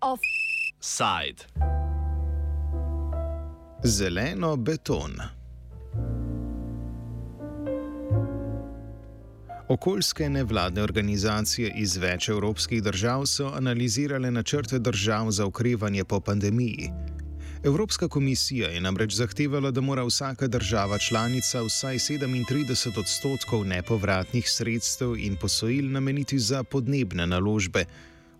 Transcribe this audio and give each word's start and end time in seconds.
Offside. 0.00 1.44
Zeleno 3.84 4.56
beton. 4.56 5.12
Okoljske 9.68 10.28
nevladne 10.28 10.82
organizacije 10.82 11.72
iz 11.76 11.96
več 11.96 12.28
evropskih 12.28 12.82
držav 12.82 13.26
so 13.26 13.52
analizirale 13.54 14.30
načrte 14.30 14.78
držav 14.78 15.30
za 15.30 15.46
okrevanje 15.46 16.04
po 16.04 16.20
pandemiji. 16.20 16.90
Evropska 17.64 18.08
komisija 18.08 18.68
je 18.68 18.80
namreč 18.80 19.14
zahtevala, 19.14 19.70
da 19.70 19.80
mora 19.80 20.04
vsaka 20.04 20.46
država 20.46 20.98
članica 20.98 21.62
vsaj 21.62 21.96
37 21.98 22.98
odstotkov 22.98 23.66
nepovratnih 23.66 24.50
sredstev 24.50 25.16
in 25.16 25.36
posojil 25.36 25.90
nameniti 25.90 26.38
za 26.38 26.62
podnebne 26.62 27.26
naložbe. 27.26 27.84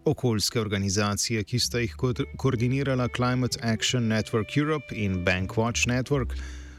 Okoljske 0.04 0.60
organizacije, 0.60 1.44
ki 1.44 1.58
sta 1.58 1.78
jih 1.78 1.94
ko 1.96 2.14
koordinirala 2.36 3.08
Climate 3.16 3.58
Action 3.62 4.08
Network 4.08 4.56
Europe 4.56 4.94
in 4.94 5.24
Bankwatch 5.24 5.86
Network, 5.86 6.32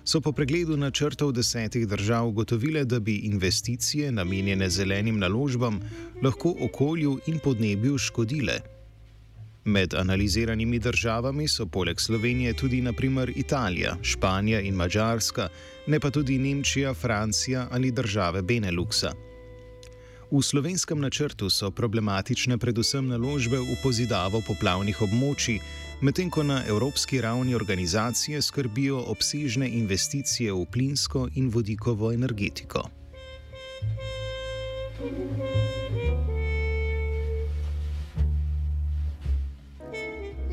so 0.03 0.21
po 0.21 0.31
pregledu 0.31 0.77
načrtov 0.77 1.31
desetih 1.31 1.87
držav 1.87 2.27
ugotovile, 2.27 2.85
da 2.85 2.99
bi 2.99 3.15
investicije 3.15 4.11
namenjene 4.11 4.69
zelenim 4.69 5.19
naložbam 5.19 5.79
lahko 6.23 6.55
okolju 6.59 7.19
in 7.27 7.39
podnebju 7.39 7.97
škodile. 7.97 8.80
Med 9.65 9.93
analiziranimi 9.93 10.79
državami 10.79 11.47
so 11.47 11.65
poleg 11.65 11.99
Slovenije 12.01 12.53
tudi 12.53 12.81
naprimer 12.81 13.31
Italija, 13.35 13.97
Španija 14.01 14.59
in 14.61 14.75
Mačarska, 14.75 15.49
ne 15.87 15.99
pa 15.99 16.09
tudi 16.09 16.37
Nemčija, 16.37 16.93
Francija 16.93 17.67
ali 17.71 17.91
države 17.91 18.41
Beneluxa. 18.41 19.11
V 20.31 20.41
slovenskem 20.41 20.99
načrtu 20.99 21.49
so 21.49 21.71
problematične 21.71 22.57
predvsem 22.57 23.07
naložbe 23.07 23.59
v 23.59 23.75
pozidavo 23.83 24.41
poplavnih 24.47 25.01
območij, 25.01 25.59
medtem 26.01 26.29
ko 26.31 26.43
na 26.43 26.63
evropski 26.67 27.21
ravni 27.21 27.55
organizacije 27.55 28.41
skrbijo 28.41 29.03
obsežne 29.11 29.67
investicije 29.69 30.53
v 30.53 30.65
plinsko 30.71 31.27
in 31.35 31.49
vodikovo 31.49 32.13
energetiko. 32.13 32.87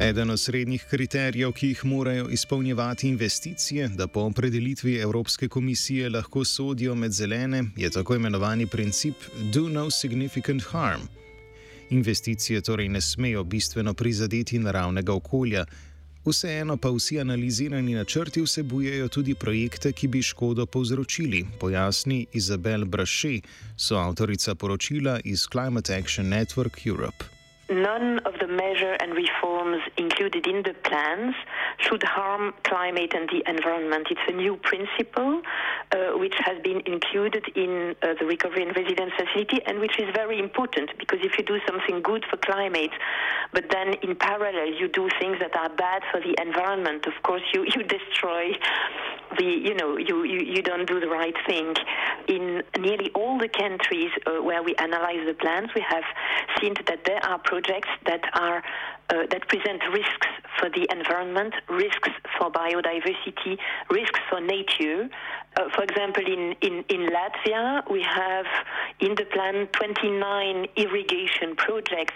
Eden 0.01 0.31
od 0.31 0.41
srednjih 0.41 0.85
kriterijev, 0.91 1.53
ki 1.53 1.69
jih 1.69 1.85
morajo 1.85 2.29
izpolnjevati 2.29 3.09
investicije, 3.09 3.89
da 3.89 4.07
po 4.07 4.21
opredelitvi 4.21 4.97
Evropske 4.97 5.49
komisije 5.49 6.11
lahko 6.11 6.45
sodijo 6.45 6.95
med 6.95 7.13
zelene, 7.13 7.65
je 7.77 7.91
tako 7.91 8.15
imenovani 8.15 8.67
princip 8.67 9.15
Do 9.53 9.69
No 9.69 9.91
Significant 9.91 10.63
Harm. 10.63 11.01
Investicije 11.91 12.61
torej 12.61 12.89
ne 12.89 13.01
smejo 13.01 13.45
bistveno 13.45 13.95
prizadeti 13.95 14.59
naravnega 14.59 15.13
okolja, 15.13 15.65
vseeno 16.27 16.77
pa 16.77 16.91
vsi 16.91 17.21
analizirani 17.21 17.95
načrti 17.95 18.43
vsebujejo 18.43 19.09
tudi 19.09 19.35
projekte, 19.35 19.93
ki 19.93 20.09
bi 20.09 20.23
škodo 20.23 20.67
povzročili, 20.67 21.47
pojasni 21.61 22.27
Izabel 22.33 22.85
Braše, 22.85 23.41
soavtorica 23.77 24.55
poročila 24.55 25.21
iz 25.25 25.47
Climate 25.53 25.95
Action 25.95 26.27
Network 26.27 26.87
Europe. 26.87 27.38
None 27.71 28.19
of 28.21 28.35
the 28.41 28.47
measures 28.47 28.97
and 29.01 29.15
reforms 29.15 29.83
included 29.97 30.47
in 30.47 30.63
the 30.63 30.75
plans 30.85 31.35
should 31.79 32.03
harm 32.03 32.55
climate 32.65 33.13
and 33.15 33.29
the 33.29 33.43
environment. 33.49 34.09
It's 34.11 34.21
a 34.29 34.33
new 34.33 34.57
principle 34.57 35.43
which 36.17 36.35
has 36.45 36.61
been 36.63 36.83
included 36.87 37.45
in 37.55 37.95
uh, 38.03 38.15
the 38.21 38.27
recovery 38.27 38.63
and 38.63 38.77
resilience 38.77 39.13
facility 39.17 39.61
and 39.67 39.81
which 39.81 39.99
is 39.99 40.09
very 40.15 40.39
important 40.39 40.91
because 40.99 41.19
if 41.23 41.39
you 41.39 41.45
do 41.45 41.59
something 41.67 42.03
good 42.03 42.25
for 42.31 42.37
climate 42.39 42.91
but 43.53 43.65
then 43.71 43.95
in 44.03 44.15
parallel 44.17 44.73
you 44.79 44.89
do 44.89 45.09
things 45.21 45.39
that 45.41 45.57
are 45.57 45.71
bad 45.71 46.03
for 46.11 46.21
the 46.21 46.35
environment, 46.41 47.07
of 47.07 47.15
course 47.23 47.43
you, 47.53 47.65
you 47.75 47.83
destroy 47.83 48.53
the, 49.37 49.45
you 49.45 49.75
know, 49.75 49.97
you, 49.97 50.25
you, 50.25 50.41
you 50.41 50.63
don't 50.63 50.87
do 50.87 51.01
the 51.01 51.09
right 51.09 51.35
thing. 51.47 51.75
In 52.29 52.63
nearly 52.79 53.11
all 53.15 53.39
the 53.39 53.49
countries 53.49 54.11
uh, 54.27 54.43
where 54.43 54.63
we 54.63 54.75
analyze 54.77 55.25
the 55.27 55.35
plans, 55.35 55.71
we 55.75 55.85
have 55.89 56.05
seen 56.61 56.75
that 56.87 57.05
there 57.05 57.25
are 57.25 57.39
projects 57.39 57.89
that 58.07 58.23
are 58.35 58.63
uh, 59.11 59.27
that 59.31 59.49
present 59.49 59.83
risks 59.93 60.27
for 60.59 60.69
the 60.71 60.87
environment, 60.91 61.55
risks 61.69 62.11
for 62.39 62.51
biodiversity, 62.51 63.59
risks 63.91 64.21
for 64.29 64.41
nature. 64.41 65.09
Uh, 65.57 65.69
for 65.75 65.83
example, 65.83 66.23
in, 66.25 66.55
in, 66.61 66.85
in 66.89 67.09
Latvia, 67.09 67.91
we 67.91 68.03
have 68.03 68.47
in 69.01 69.15
the 69.15 69.25
plan 69.25 69.67
29 69.73 70.67
irrigation 70.77 71.57
projects, 71.57 72.15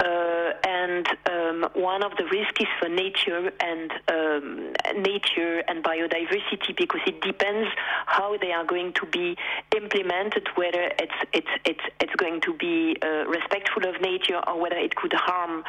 uh, 0.00 0.50
and 0.66 1.06
um, 1.30 1.70
one 1.74 2.02
of 2.02 2.12
the 2.18 2.24
risks 2.24 2.60
is 2.60 2.66
for 2.80 2.88
nature 2.88 3.50
and 3.60 3.92
um, 4.08 4.72
nature 5.02 5.62
and 5.68 5.84
biodiversity 5.84 6.76
because 6.76 7.00
it 7.06 7.20
depends 7.22 7.68
how 8.06 8.36
they 8.40 8.52
are 8.52 8.64
going 8.64 8.92
to 8.94 9.06
be 9.06 9.36
implemented, 9.76 10.48
whether 10.56 10.90
it's 10.98 11.18
it's 11.32 11.54
it's 11.64 11.84
it's 12.00 12.14
going 12.16 12.40
to 12.40 12.52
be 12.54 12.96
uh, 13.02 13.24
respectful 13.26 13.86
of 13.88 14.00
nature 14.00 14.40
or 14.46 14.60
whether 14.60 14.76
it 14.76 14.94
could 14.96 15.12
harm 15.14 15.64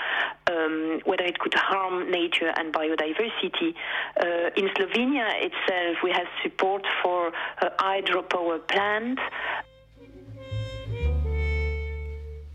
um, 0.52 1.00
whether 1.06 1.25
it 1.25 1.40
could 1.40 1.53
harm 1.53 2.09
nature 2.12 2.52
and 2.58 2.74
biodiversity. 2.74 3.74
Uh, 4.19 4.50
in 4.59 4.69
Slovenia 4.75 5.28
itself, 5.47 5.97
we 6.03 6.12
have 6.12 6.28
support 6.44 6.84
for 7.02 7.31
a 7.62 7.69
hydropower 7.84 8.59
plant. 8.68 9.19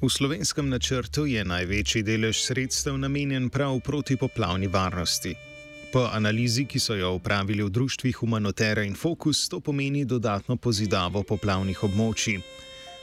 V 0.02 0.10
slovenskem 0.10 0.66
načrtu 0.66 1.30
je 1.30 1.44
največji 1.46 2.02
delež 2.02 2.42
sredstev 2.42 2.98
namenjen 2.98 3.46
prav 3.54 3.78
protipoplavni 3.86 4.66
varnosti. 4.66 5.36
Po 5.92 6.08
analizi, 6.10 6.64
ki 6.66 6.80
so 6.82 6.96
jo 6.98 7.12
upravili 7.20 7.62
v 7.62 7.70
društvih 7.70 8.16
Humanotera 8.16 8.82
in 8.82 8.96
Focus, 8.98 9.46
to 9.48 9.60
pomeni 9.60 10.02
dodatno 10.04 10.56
pozidavo 10.56 11.22
poplavnih 11.22 11.84
območij. 11.84 12.40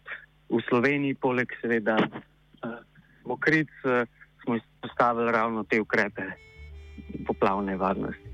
v 0.50 0.60
Sloveniji, 0.66 1.22
poleg 1.22 1.54
seveda 1.62 2.02
uh, 2.02 2.82
mokric, 3.30 3.70
uh, 3.86 4.10
smo 4.42 4.58
izpostavili 4.58 5.30
ravno 5.30 5.64
te 5.70 5.78
ukrepe 5.78 6.26
poplavne 7.30 7.78
varnosti. 7.78 8.29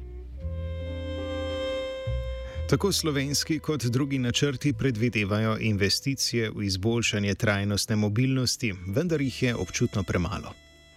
Tako 2.69 2.91
slovenski 2.91 3.59
kot 3.59 3.81
drugi 3.83 4.17
načrti 4.19 4.73
predvidevajo 4.79 5.57
investicije 5.59 6.49
v 6.55 6.63
izboljšanje 6.63 7.35
trajnostne 7.35 7.95
mobilnosti, 7.95 8.73
vendar 8.95 9.21
jih 9.21 9.43
je 9.43 9.55
občutno 9.55 10.03
premalo. 10.03 10.49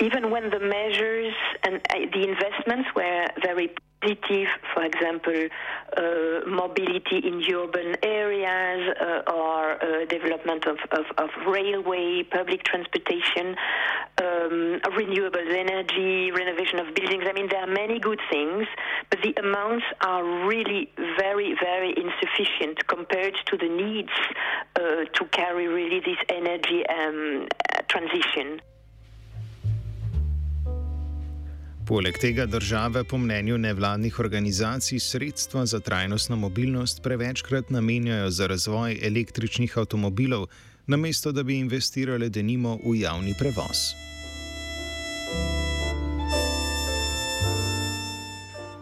Even 0.08 0.24
when 0.32 0.44
the 0.56 0.62
measures 0.76 1.36
and 1.66 1.76
uh, 1.76 2.10
the 2.14 2.22
investments 2.32 2.88
were 2.98 3.24
very 3.48 3.68
positive, 4.00 4.48
for 4.74 4.84
example, 4.84 5.48
uh, 5.96 6.46
mobility 6.46 7.18
in 7.18 7.42
urban 7.52 7.96
areas 8.02 8.94
uh, 9.00 9.32
or 9.32 9.82
uh, 9.82 10.04
development 10.06 10.66
of, 10.66 10.78
of, 10.92 11.04
of, 11.16 11.30
railway, 11.46 12.22
public 12.30 12.62
transportation, 12.64 13.56
um, 14.22 14.80
renewable 14.96 15.48
energy, 15.50 16.30
renovation 16.30 16.78
of 16.78 16.94
buildings. 16.94 17.24
I 17.28 17.32
mean, 17.32 17.48
there 17.48 17.60
are 17.60 17.72
many 17.72 17.98
good 17.98 18.20
things, 18.30 18.66
but 19.10 19.20
the 19.22 19.34
amounts 19.40 19.84
are 20.02 20.24
really 20.46 20.90
very, 21.18 21.56
very 21.60 21.94
insufficient 21.96 22.86
compared 22.86 23.34
to 23.46 23.56
the 23.56 23.68
needs 23.68 24.12
uh, 24.76 25.04
to 25.12 25.24
carry 25.32 25.66
really 25.66 26.00
this 26.00 26.18
energy 26.28 26.84
um, 26.88 27.48
transition. 27.88 28.60
Poleg 31.88 32.18
tega 32.20 32.46
države 32.46 33.04
po 33.04 33.18
mnenju 33.18 33.58
nevladnih 33.58 34.20
organizacij 34.20 34.98
sredstva 34.98 35.66
za 35.66 35.80
trajnostno 35.80 36.36
mobilnost 36.36 37.02
prevečkrat 37.02 37.70
namenjajo 37.70 38.30
za 38.30 38.46
razvoj 38.46 38.98
električnih 39.02 39.78
avtomobilov, 39.78 40.46
namesto 40.86 41.32
da 41.32 41.42
bi 41.42 41.56
investirale 41.58 42.28
denimo 42.28 42.78
v 42.84 43.00
javni 43.00 43.34
prevoz. 43.38 43.80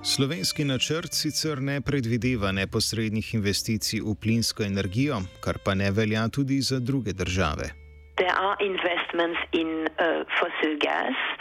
Slovenski 0.02 0.64
načrt 0.64 1.14
sicer 1.14 1.62
ne 1.62 1.80
predvideva 1.80 2.52
neposrednih 2.52 3.34
investicij 3.34 4.00
v 4.00 4.14
plinsko 4.20 4.62
energijo, 4.62 5.22
kar 5.40 5.58
pa 5.64 5.74
ne 5.74 5.90
velja 5.90 6.28
tudi 6.28 6.60
za 6.60 6.78
druge 6.78 7.12
države. 7.12 7.70
There 8.16 8.36
are 8.46 8.56
investments 8.60 9.40
in 9.52 9.68
uh, 9.86 10.24
fossil 10.38 10.78
gas. 10.80 11.35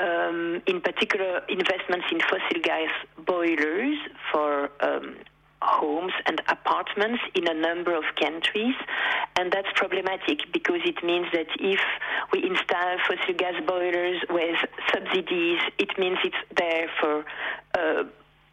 Um, 0.00 0.62
in 0.66 0.80
particular 0.80 1.42
investments 1.48 2.06
in 2.10 2.20
fossil 2.20 2.60
gas 2.62 2.90
boilers 3.24 3.96
for 4.30 4.70
um, 4.80 5.16
homes 5.62 6.12
and 6.26 6.40
apartments 6.48 7.22
in 7.34 7.48
a 7.48 7.54
number 7.54 7.94
of 7.94 8.04
countries. 8.20 8.74
And 9.36 9.52
that's 9.52 9.68
problematic 9.74 10.52
because 10.52 10.80
it 10.84 11.02
means 11.04 11.26
that 11.32 11.48
if 11.58 11.80
we 12.32 12.44
install 12.44 12.96
fossil 13.08 13.34
gas 13.34 13.54
boilers 13.66 14.22
with 14.30 14.56
subsidies, 14.92 15.60
it 15.78 15.98
means 15.98 16.18
it's 16.24 16.36
there 16.56 16.88
for 17.00 17.24
uh, 17.76 18.04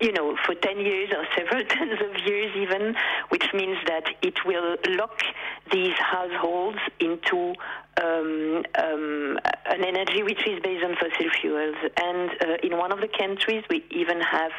you 0.03 0.11
know, 0.11 0.35
for 0.45 0.53
10 0.53 0.79
years 0.79 1.09
or 1.15 1.25
several 1.37 1.63
tens 1.69 1.99
of 2.01 2.27
years 2.27 2.51
even, 2.57 2.95
which 3.29 3.45
means 3.53 3.77
that 3.87 4.03
it 4.21 4.45
will 4.45 4.75
lock 4.89 5.21
these 5.71 5.95
households 5.97 6.79
into 6.99 7.53
um, 8.01 8.63
um, 8.81 9.39
an 9.65 9.83
energy 9.83 10.23
which 10.23 10.45
is 10.47 10.59
based 10.63 10.83
on 10.83 10.95
fossil 10.95 11.29
fuels. 11.39 11.75
And 12.01 12.29
uh, 12.41 12.57
in 12.63 12.77
one 12.77 12.91
of 12.91 12.99
the 13.01 13.07
countries, 13.07 13.63
we 13.69 13.83
even 13.91 14.19
have 14.21 14.51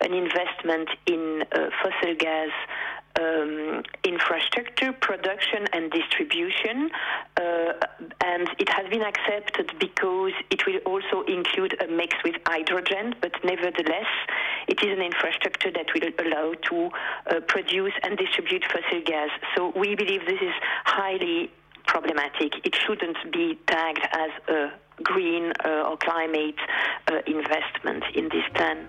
an 0.00 0.12
investment 0.12 0.88
in 1.06 1.44
uh, 1.52 1.70
fossil 1.82 2.14
gas 2.16 2.50
um, 3.20 3.82
infrastructure, 4.04 4.92
production, 4.92 5.66
and 5.72 5.90
distribution. 5.90 6.90
Uh, 7.36 7.72
and 8.24 8.48
it 8.58 8.68
has 8.68 8.88
been 8.90 9.02
accepted 9.02 9.72
because 9.78 10.32
it 10.50 10.64
will 10.66 10.78
also 10.86 11.22
include 11.26 11.76
a 11.82 11.88
mix 11.88 12.16
with 12.24 12.36
hydrogen, 12.46 13.14
but 13.20 13.32
nevertheless, 13.44 14.10
it 14.68 14.82
is 14.82 14.90
an 14.98 15.02
infrastructure 15.02 15.70
that 15.70 15.86
will 15.94 16.10
allow 16.24 16.54
to 16.70 16.76
uh, 16.86 17.40
produce 17.48 17.92
and 18.02 18.18
distribute 18.18 18.64
fossil 18.64 19.02
gas. 19.04 19.30
So 19.56 19.72
we 19.76 19.94
believe 19.94 20.26
this 20.26 20.40
is 20.40 20.54
highly 20.84 21.50
problematic. 21.86 22.52
It 22.64 22.74
shouldn't 22.74 23.18
be 23.32 23.58
tagged 23.66 24.06
as 24.12 24.30
a 24.48 24.72
green 25.02 25.52
uh, 25.64 25.88
or 25.88 25.96
climate 25.96 26.60
uh, 27.10 27.20
investment 27.26 28.04
in 28.14 28.28
this 28.28 28.46
plan. 28.54 28.88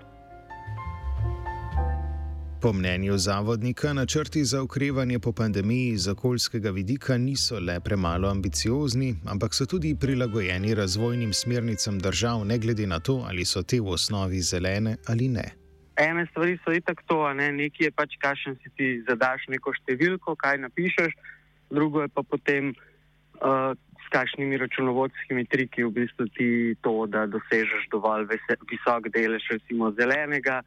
Po 2.64 2.72
mnenju 2.72 3.18
zavodnika, 3.18 3.92
načrti 3.92 4.44
za 4.44 4.62
ukrevanje 4.62 5.18
po 5.18 5.32
pandemiji 5.32 5.88
iz 5.88 6.08
okoljskega 6.08 6.70
vidika 6.70 7.18
niso 7.18 7.60
le 7.60 7.80
premalo 7.80 8.28
ambiciozni, 8.28 9.16
ampak 9.26 9.54
so 9.54 9.66
tudi 9.66 9.96
prilagojeni 10.00 10.74
razvojnim 10.74 11.32
smernicam 11.32 11.98
držav, 11.98 12.44
ne 12.44 12.58
glede 12.58 12.86
na 12.86 13.00
to, 13.00 13.24
ali 13.28 13.44
so 13.44 13.62
te 13.62 13.80
v 13.80 13.88
osnovi 13.88 14.40
zelene 14.40 14.96
ali 15.06 15.28
ne. 15.28 15.63
Ene 15.96 16.26
stvari 16.26 16.58
so 16.64 16.72
itak 16.74 17.02
to, 17.06 17.20
ne? 17.38 17.52
nekaj 17.54 17.86
je 17.86 17.90
pač, 17.94 18.16
kašen 18.18 18.56
si 18.62 18.70
ti 18.74 18.88
zadaš 19.06 19.46
neko 19.48 19.74
številko, 19.78 20.34
kaj 20.34 20.58
napišeš, 20.66 21.14
drugo 21.70 22.02
je 22.02 22.10
pa 22.10 22.24
potem 22.26 22.72
uh, 22.74 23.74
s 23.78 24.10
kakšnimi 24.10 24.58
računovodskimi 24.58 25.46
triki 25.46 25.84
v 25.86 25.92
bistvu 25.94 26.26
ti 26.34 26.48
to, 26.82 27.06
da 27.06 27.26
dosežeš 27.30 27.86
dovolj 27.94 28.26
visok 28.70 29.08
delež, 29.14 29.46
recimo 29.54 29.92
zelenega 29.94 30.62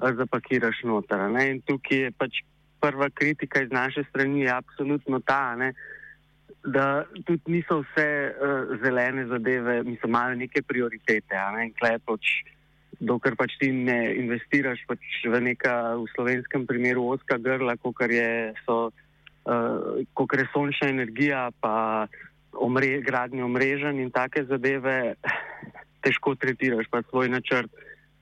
zapakiraš 0.00 0.82
noter. 0.88 1.28
Ne? 1.30 1.44
In 1.52 1.60
tukaj 1.68 2.08
je 2.08 2.14
pač 2.16 2.40
prva 2.82 3.10
kritika 3.14 3.62
iz 3.62 3.70
naše 3.70 4.04
strani, 4.08 4.42
je 4.46 4.50
absolutno 4.50 5.20
ta, 5.20 5.54
ne? 5.56 5.72
da 6.62 7.04
tudi 7.26 7.58
niso 7.58 7.80
vse 7.82 8.08
uh, 8.30 8.72
zelene 8.82 9.26
zadeve, 9.26 9.82
niso 9.84 10.08
imeli 10.08 10.46
neke 10.46 10.62
prioritete. 10.62 11.38
Ne? 11.56 11.70
Pač, 12.06 12.34
dokler 13.02 13.34
pač 13.36 13.56
ti 13.58 13.72
ne 13.74 14.14
investiraš 14.14 14.82
pač 14.86 15.02
v 15.26 15.40
neka, 15.42 15.98
v 15.98 16.06
slovenskem 16.14 16.66
primeru, 16.70 17.10
oska 17.14 17.38
grla, 17.42 17.74
kot 17.82 17.98
je, 18.06 18.54
so, 18.62 18.92
uh, 19.44 19.98
je 19.98 20.46
sončna 20.54 20.92
energija, 20.94 21.50
pa 21.60 22.06
omre, 22.54 23.00
gradnjo 23.02 23.48
mrežen 23.50 23.98
in 23.98 24.14
take 24.14 24.46
zadeve, 24.46 25.18
težko 26.04 26.34
tretiraš 26.38 26.86
pa 26.90 27.02
svoj 27.10 27.30
načrt, 27.30 27.70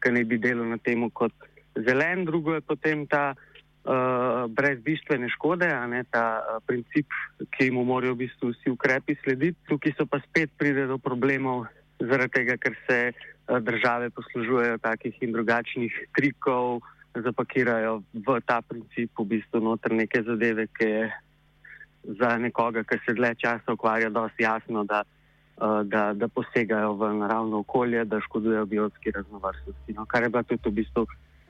ki 0.01 0.13
ne 0.17 0.25
bi 0.25 0.41
delal 0.41 0.69
na 0.69 0.81
tem 0.81 1.05
kot 1.13 1.33
zelen, 1.77 2.25
drugo 2.25 2.57
je 2.57 2.65
potem 2.65 3.05
ta 3.05 3.37
uh, 3.37 4.49
brez 4.49 4.81
bistvene 4.85 5.29
škode, 5.37 5.69
ne, 5.93 6.05
ta 6.09 6.41
uh, 6.41 6.63
princip, 6.65 7.09
ki 7.57 7.69
mu 7.71 7.85
morajo 7.85 8.17
v 8.17 8.25
bistvu 8.25 8.53
vsi 8.55 8.73
ukrepi 8.73 9.17
slediti. 9.21 9.61
Tukaj 9.69 9.97
so 9.97 10.09
pa 10.09 10.21
spet 10.25 10.53
pride 10.57 10.89
do 10.89 10.97
problemov, 10.97 11.69
zaradi 12.01 12.33
tega, 12.33 12.57
ker 12.57 12.77
se 12.89 12.99
uh, 13.13 13.59
države 13.59 14.11
poslužujejo 14.11 14.79
takih 14.79 15.23
in 15.23 15.33
drugačnih 15.33 15.93
trikov, 16.17 16.81
zapakirajo 17.15 18.03
v 18.15 18.41
ta 18.47 18.61
princip 18.63 19.19
v 19.19 19.25
bistvu 19.35 19.61
noter 19.61 19.93
neke 19.93 20.23
zadeve, 20.23 20.67
ki 20.67 20.85
je 20.85 21.11
za 22.21 22.37
nekoga, 22.39 22.85
ki 22.85 23.01
se 23.07 23.15
dlje 23.15 23.35
časa 23.43 23.73
ukvarja, 23.73 24.11
dosti 24.11 24.43
jasno, 24.43 24.85
da. 24.85 25.03
Da, 25.61 26.15
da 26.17 26.25
posegajo 26.33 26.95
v 26.97 27.11
naravno 27.21 27.59
okolje, 27.61 28.05
da 28.09 28.17
škodujejo 28.25 28.65
biotski 28.67 29.11
raznovrstnosti. 29.13 29.93
No, 29.93 30.07
kar 30.09 30.23
je 30.23 30.31
bila 30.33 30.43
tudi 30.43 30.71
v 30.71 30.73
bistvu 30.73 31.05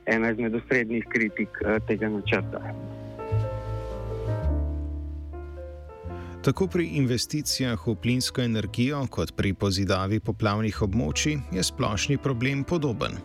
ena 0.07 0.33
izmed 0.35 0.55
osrednjih 0.55 1.07
kritik 1.07 1.63
uh, 1.63 1.79
tega 1.87 2.09
načrta. 2.11 2.59
Tako 6.41 6.67
pri 6.67 6.87
investicijah 6.87 7.87
v 7.87 7.95
plinsko 7.95 8.41
energijo, 8.41 9.07
kot 9.13 9.35
pri 9.37 9.53
pozidavi 9.53 10.21
poplavnih 10.25 10.83
območij, 10.83 11.37
je 11.53 11.63
splošni 11.63 12.17
problem 12.19 12.63
podoben. 12.65 13.19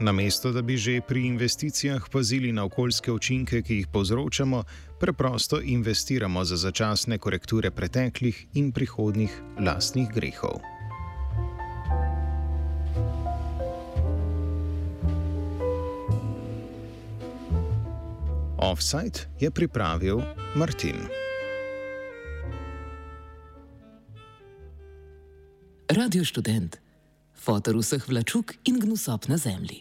Namesto 0.00 0.52
da 0.52 0.62
bi 0.62 0.76
že 0.76 1.00
pri 1.08 1.26
investicijah 1.26 2.08
pazili 2.12 2.52
na 2.52 2.64
okoljske 2.64 3.12
učinke, 3.12 3.62
ki 3.62 3.74
jih 3.74 3.88
povzročamo, 3.92 4.62
preprosto 5.00 5.60
investiramo 5.60 6.44
za 6.44 6.56
začasne 6.56 7.18
korekture 7.18 7.70
preteklih 7.70 8.46
in 8.54 8.72
prihodnih 8.72 9.42
lastnih 9.60 10.08
grehov. 10.08 10.60
Offside 18.56 19.28
je 19.40 19.50
pripravil 19.50 20.22
Martin. 20.56 21.23
Radio 26.04 26.20
študent, 26.20 26.76
fotor 27.32 27.78
vseh 27.80 28.02
vlačuk 28.04 28.52
in 28.68 28.76
gnusop 28.76 29.24
na 29.24 29.38
zemlji. 29.40 29.72